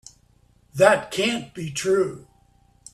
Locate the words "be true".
1.53-2.27